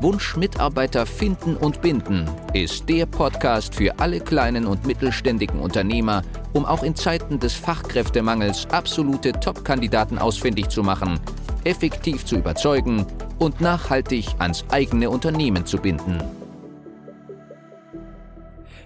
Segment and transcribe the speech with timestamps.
[0.00, 6.64] Wunsch Mitarbeiter finden und binden ist der Podcast für alle kleinen und mittelständigen Unternehmer, um
[6.64, 11.20] auch in Zeiten des Fachkräftemangels absolute Top-Kandidaten ausfindig zu machen,
[11.64, 13.06] effektiv zu überzeugen
[13.38, 16.22] und nachhaltig ans eigene Unternehmen zu binden.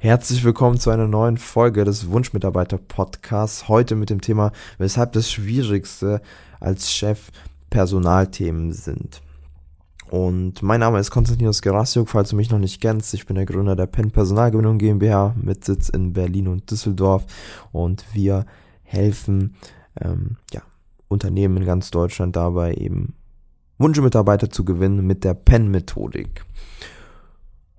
[0.00, 3.68] Herzlich willkommen zu einer neuen Folge des Wunschmitarbeiter Podcasts.
[3.68, 6.20] Heute mit dem Thema, weshalb das Schwierigste
[6.60, 7.30] als Chef
[7.70, 9.22] Personalthemen sind.
[10.10, 13.14] Und mein Name ist Konstantinos Gerasiuk, falls du mich noch nicht kennst.
[13.14, 17.24] Ich bin der Gründer der Penn Personalgewinnung GmbH mit Sitz in Berlin und Düsseldorf.
[17.72, 18.46] Und wir
[18.82, 19.56] helfen
[20.00, 20.62] ähm, ja,
[21.08, 23.14] Unternehmen in ganz Deutschland dabei, eben
[23.78, 26.44] Wunschmitarbeiter zu gewinnen mit der Penn-Methodik.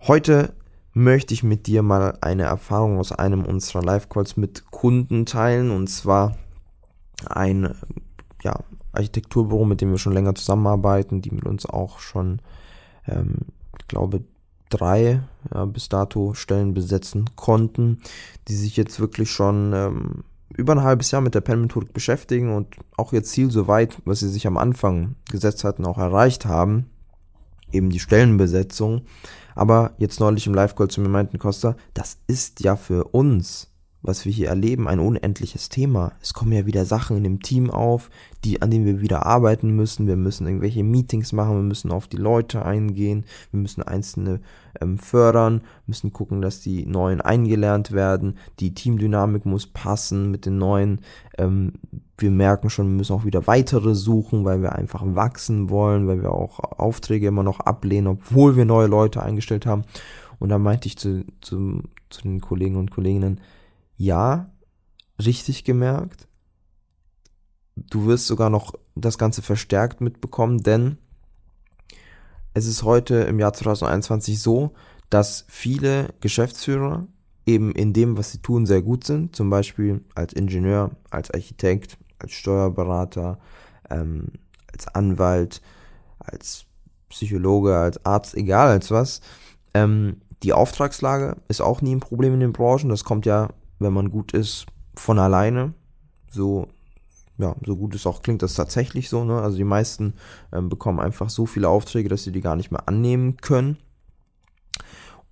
[0.02, 0.54] Heute
[0.94, 5.72] möchte ich mit dir mal eine Erfahrung aus einem unserer Live-Calls mit Kunden teilen.
[5.72, 6.38] Und zwar
[7.28, 7.76] ein
[8.44, 8.60] ja,
[8.96, 12.40] Architekturbüro, mit dem wir schon länger zusammenarbeiten, die mit uns auch schon,
[13.08, 13.36] ähm,
[13.80, 14.22] ich glaube,
[14.70, 15.22] drei
[15.54, 18.00] ja, bis dato Stellen besetzen konnten,
[18.48, 22.76] die sich jetzt wirklich schon ähm, über ein halbes Jahr mit der Pen-Methodik beschäftigen und
[22.98, 26.90] auch ihr Ziel soweit, was sie sich am Anfang gesetzt hatten, auch erreicht haben,
[27.72, 29.02] eben die Stellenbesetzung.
[29.54, 33.70] Aber jetzt neulich im Live-Call zu mir meinten Costa, das ist ja für uns
[34.06, 36.12] was wir hier erleben, ein unendliches Thema.
[36.22, 38.10] Es kommen ja wieder Sachen in dem Team auf,
[38.44, 40.06] die, an denen wir wieder arbeiten müssen.
[40.06, 44.42] Wir müssen irgendwelche Meetings machen, wir müssen auf die Leute eingehen, wir müssen Einzelne
[44.80, 48.38] ähm, fördern, müssen gucken, dass die Neuen eingelernt werden.
[48.60, 51.00] Die Teamdynamik muss passen mit den Neuen.
[51.40, 51.74] Ähm,
[52.18, 56.22] wir merken schon, wir müssen auch wieder weitere suchen, weil wir einfach wachsen wollen, weil
[56.22, 59.84] wir auch Aufträge immer noch ablehnen, obwohl wir neue Leute eingestellt haben.
[60.38, 63.42] Und da meinte ich zu, zu, zu den Kollegen und Kolleginnen,
[63.98, 64.48] ja,
[65.24, 66.28] richtig gemerkt.
[67.76, 70.98] Du wirst sogar noch das Ganze verstärkt mitbekommen, denn
[72.54, 74.72] es ist heute im Jahr 2021 so,
[75.10, 77.08] dass viele Geschäftsführer
[77.46, 79.36] eben in dem, was sie tun, sehr gut sind.
[79.36, 83.40] Zum Beispiel als Ingenieur, als Architekt, als Steuerberater,
[83.90, 84.28] ähm,
[84.72, 85.62] als Anwalt,
[86.20, 86.66] als
[87.10, 89.22] Psychologe, als Arzt, egal als was.
[89.74, 92.90] Ähm, die Auftragslage ist auch nie ein Problem in den Branchen.
[92.90, 94.66] Das kommt ja wenn man gut ist,
[94.96, 95.74] von alleine.
[96.30, 96.68] So,
[97.38, 99.24] ja, so gut es auch klingt, das tatsächlich so.
[99.24, 99.42] Ne?
[99.42, 100.14] Also die meisten
[100.52, 103.78] ähm, bekommen einfach so viele Aufträge, dass sie die gar nicht mehr annehmen können.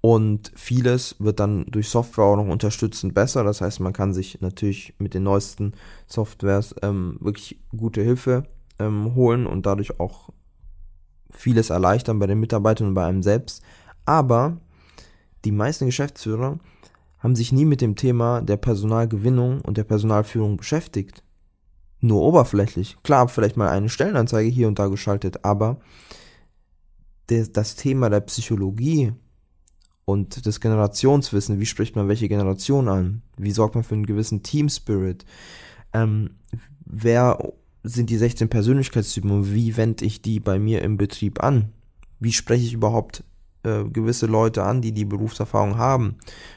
[0.02, 3.46] Und vieles wird dann durch Software auch noch unterstützend besser.
[3.46, 5.74] Das heißt, man kann sich natürlich mit den neuesten
[6.08, 8.44] Softwares ähm, wirklich gute Hilfe
[8.80, 10.30] ähm, holen und dadurch auch
[11.32, 13.64] vieles erleichtern bei den Mitarbeitern und bei einem selbst.
[14.06, 14.58] Aber
[15.46, 16.60] die meisten Geschäftsführer
[17.24, 21.24] haben sich nie mit dem Thema der Personalgewinnung und der Personalführung beschäftigt.
[22.02, 22.98] Nur oberflächlich.
[23.02, 25.80] Klar, vielleicht mal eine Stellenanzeige hier und da geschaltet, aber
[27.28, 29.14] das Thema der Psychologie
[30.04, 34.44] und des Generationswissen, wie spricht man welche Generation an, wie sorgt man für einen gewissen
[34.44, 35.26] Team Spirit,
[35.94, 36.32] ähm,
[36.86, 37.54] wer
[37.84, 41.72] sind die 16 Persönlichkeitstypen und wie wende ich die bei mir im Betrieb an?
[42.20, 43.24] Wie spreche ich überhaupt
[43.64, 46.16] äh, gewisse Leute an, die die Berufserfahrung haben,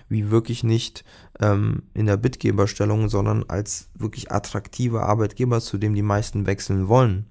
[0.08, 1.04] wie wirklich nicht
[1.40, 7.26] ähm, in der Bitgeberstellung, sondern als wirklich attraktiver Arbeitgeber, zu dem die meisten wechseln wollen.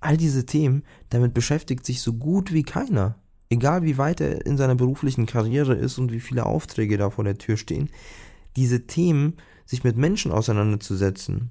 [0.00, 3.16] All diese Themen, damit beschäftigt sich so gut wie keiner.
[3.48, 7.24] Egal wie weit er in seiner beruflichen Karriere ist und wie viele Aufträge da vor
[7.24, 7.90] der Tür stehen,
[8.56, 9.34] diese Themen,
[9.66, 11.50] sich mit Menschen auseinanderzusetzen,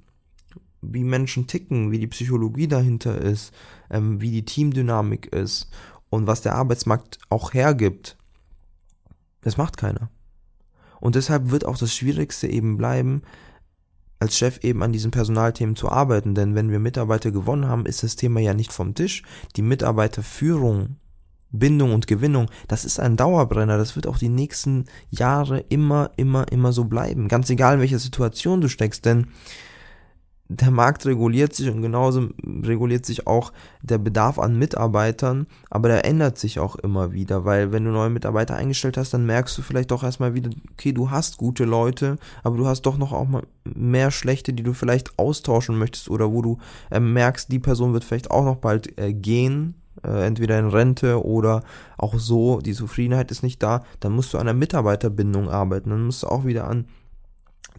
[0.82, 3.52] wie Menschen ticken, wie die Psychologie dahinter ist,
[3.90, 5.70] ähm, wie die Teamdynamik ist
[6.10, 8.16] und was der Arbeitsmarkt auch hergibt,
[9.42, 10.10] das macht keiner.
[11.00, 13.22] Und deshalb wird auch das Schwierigste eben bleiben,
[14.18, 18.02] als Chef eben an diesen Personalthemen zu arbeiten, denn wenn wir Mitarbeiter gewonnen haben, ist
[18.02, 19.22] das Thema ja nicht vom Tisch.
[19.56, 20.96] Die Mitarbeiterführung,
[21.50, 26.50] Bindung und Gewinnung, das ist ein Dauerbrenner, das wird auch die nächsten Jahre immer, immer,
[26.50, 27.28] immer so bleiben.
[27.28, 29.28] Ganz egal, in welcher Situation du steckst, denn
[30.48, 33.52] der Markt reguliert sich und genauso reguliert sich auch
[33.82, 38.10] der Bedarf an Mitarbeitern, aber der ändert sich auch immer wieder, weil wenn du neue
[38.10, 42.16] Mitarbeiter eingestellt hast, dann merkst du vielleicht doch erstmal wieder, okay, du hast gute Leute,
[42.44, 46.32] aber du hast doch noch auch mal mehr schlechte, die du vielleicht austauschen möchtest oder
[46.32, 46.58] wo du
[46.90, 51.24] äh, merkst, die Person wird vielleicht auch noch bald äh, gehen, äh, entweder in Rente
[51.24, 51.62] oder
[51.98, 56.06] auch so, die Zufriedenheit ist nicht da, dann musst du an der Mitarbeiterbindung arbeiten, dann
[56.06, 56.86] musst du auch wieder an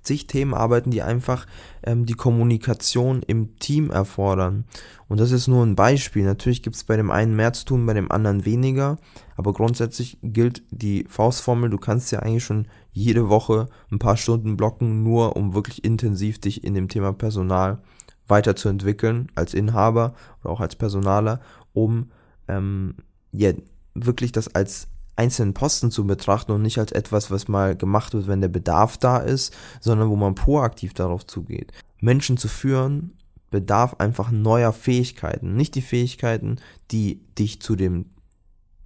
[0.02, 1.46] zig Themen arbeiten, die einfach
[1.84, 4.66] ähm, die Kommunikation im Team erfordern.
[5.08, 6.24] Und das ist nur ein Beispiel.
[6.24, 8.98] Natürlich gibt es bei dem einen mehr zu tun, bei dem anderen weniger.
[9.36, 14.58] Aber grundsätzlich gilt die Faustformel, du kannst ja eigentlich schon jede Woche ein paar Stunden
[14.58, 17.80] blocken, nur um wirklich intensiv dich in dem Thema Personal
[18.28, 21.40] weiterzuentwickeln, als Inhaber oder auch als Personaler,
[21.74, 22.12] um
[22.48, 22.96] ähm,
[23.32, 23.54] ja,
[23.94, 24.88] wirklich das als
[25.18, 28.98] einzelnen Posten zu betrachten und nicht als etwas, was mal gemacht wird, wenn der Bedarf
[28.98, 31.72] da ist, sondern wo man proaktiv darauf zugeht.
[32.00, 33.12] Menschen zu führen
[33.50, 36.58] bedarf einfach neuer Fähigkeiten, nicht die Fähigkeiten,
[36.92, 38.08] die dich zu dem,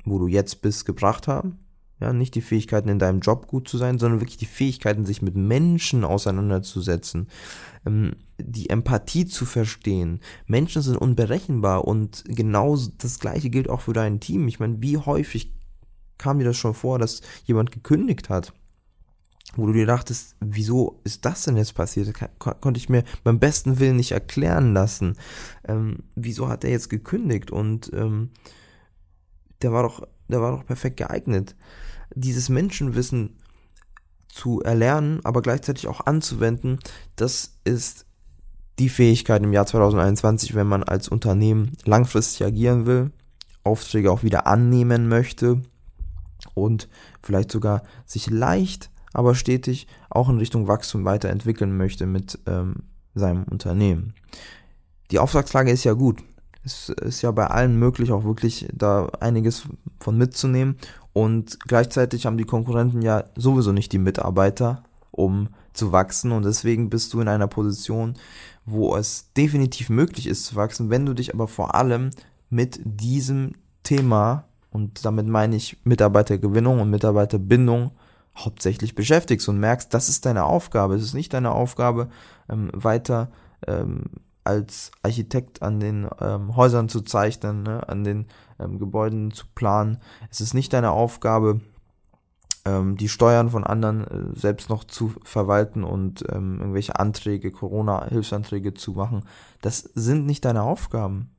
[0.05, 1.57] wo du jetzt bist, gebracht haben.
[1.99, 5.21] Ja, nicht die Fähigkeiten in deinem Job gut zu sein, sondern wirklich die Fähigkeiten, sich
[5.21, 7.27] mit Menschen auseinanderzusetzen,
[7.85, 10.19] ähm, die Empathie zu verstehen.
[10.47, 14.47] Menschen sind unberechenbar und genau das gleiche gilt auch für dein Team.
[14.47, 15.53] Ich meine, wie häufig
[16.21, 18.53] kam dir das schon vor, dass jemand gekündigt hat,
[19.55, 22.13] wo du dir dachtest, wieso ist das denn jetzt passiert?
[22.39, 25.17] Kon konnte ich mir beim besten Willen nicht erklären lassen.
[25.67, 27.51] Ähm, wieso hat er jetzt gekündigt?
[27.51, 28.29] Und ähm,
[29.61, 31.55] der war doch, der war doch perfekt geeignet.
[32.13, 33.37] Dieses Menschenwissen
[34.29, 36.79] zu erlernen, aber gleichzeitig auch anzuwenden,
[37.15, 38.05] das ist
[38.79, 43.11] die Fähigkeit im Jahr 2021, wenn man als Unternehmen langfristig agieren will,
[43.63, 45.61] Aufträge auch wieder annehmen möchte
[46.53, 46.87] und
[47.21, 52.83] vielleicht sogar sich leicht, aber stetig auch in Richtung Wachstum weiterentwickeln möchte mit ähm,
[53.13, 54.13] seinem Unternehmen.
[55.11, 56.23] Die Auftragslage ist ja gut.
[56.63, 59.63] Es ist ja bei allen möglich, auch wirklich da einiges
[59.99, 60.77] von mitzunehmen.
[61.11, 66.31] Und gleichzeitig haben die Konkurrenten ja sowieso nicht die Mitarbeiter, um zu wachsen.
[66.31, 68.13] Und deswegen bist du in einer Position,
[68.65, 72.11] wo es definitiv möglich ist zu wachsen, wenn du dich aber vor allem
[72.49, 73.53] mit diesem
[73.83, 77.91] Thema und damit meine ich Mitarbeitergewinnung und Mitarbeiterbindung
[78.37, 80.95] hauptsächlich beschäftigst und merkst, das ist deine Aufgabe.
[80.95, 82.09] Es ist nicht deine Aufgabe,
[82.49, 83.29] ähm, weiter
[83.67, 84.05] ähm,
[84.43, 88.25] als Architekt an den ähm, Häusern zu zeichnen, ne, an den
[88.59, 89.99] ähm, Gebäuden zu planen.
[90.29, 91.59] Es ist nicht deine Aufgabe,
[92.65, 98.73] ähm, die Steuern von anderen äh, selbst noch zu verwalten und ähm, irgendwelche Anträge, Corona-Hilfsanträge
[98.73, 99.25] zu machen.
[99.61, 101.29] Das sind nicht deine Aufgaben.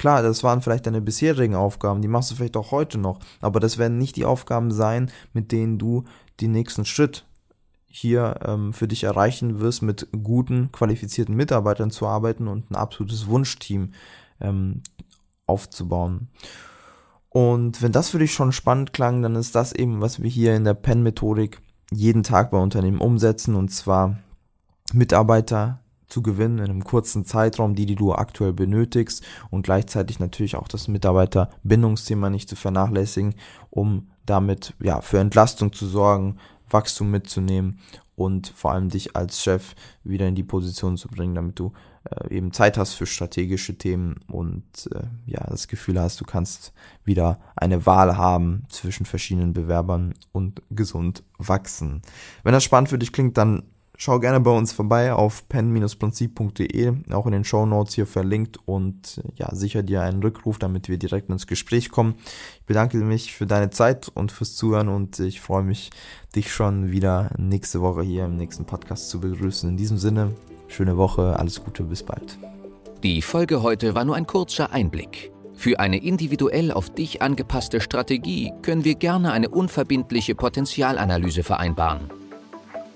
[0.00, 3.60] Klar, das waren vielleicht deine bisherigen Aufgaben, die machst du vielleicht auch heute noch, aber
[3.60, 6.04] das werden nicht die Aufgaben sein, mit denen du
[6.40, 7.26] den nächsten Schritt
[7.84, 13.26] hier ähm, für dich erreichen wirst, mit guten, qualifizierten Mitarbeitern zu arbeiten und ein absolutes
[13.26, 13.92] Wunschteam
[14.40, 14.82] ähm,
[15.44, 16.28] aufzubauen.
[17.28, 20.56] Und wenn das für dich schon spannend klang, dann ist das eben, was wir hier
[20.56, 21.60] in der PEN-Methodik
[21.90, 24.16] jeden Tag bei Unternehmen umsetzen, und zwar
[24.94, 30.56] Mitarbeiter zu gewinnen in einem kurzen Zeitraum, die, die du aktuell benötigst und gleichzeitig natürlich
[30.56, 33.34] auch das Mitarbeiterbindungsthema nicht zu vernachlässigen,
[33.70, 36.36] um damit ja für Entlastung zu sorgen,
[36.68, 37.80] Wachstum mitzunehmen
[38.14, 39.74] und vor allem dich als Chef
[40.04, 41.72] wieder in die Position zu bringen, damit du
[42.04, 46.72] äh, eben Zeit hast für strategische Themen und äh, ja das Gefühl hast, du kannst
[47.04, 52.02] wieder eine Wahl haben zwischen verschiedenen Bewerbern und gesund wachsen.
[52.42, 53.62] Wenn das spannend für dich klingt, dann
[54.02, 59.20] Schau gerne bei uns vorbei auf pen-prinzip.de, auch in den Show Notes hier verlinkt und
[59.34, 62.14] ja, sicher dir einen Rückruf, damit wir direkt ins Gespräch kommen.
[62.60, 65.90] Ich bedanke mich für deine Zeit und fürs Zuhören und ich freue mich,
[66.34, 69.68] dich schon wieder nächste Woche hier im nächsten Podcast zu begrüßen.
[69.68, 70.34] In diesem Sinne,
[70.68, 72.38] schöne Woche, alles Gute, bis bald.
[73.02, 75.30] Die Folge heute war nur ein kurzer Einblick.
[75.52, 82.19] Für eine individuell auf dich angepasste Strategie können wir gerne eine unverbindliche Potenzialanalyse vereinbaren.